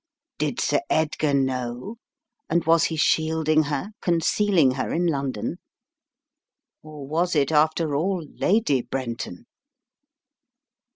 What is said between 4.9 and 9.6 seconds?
in London? Or was it, after all, Lady Brenton?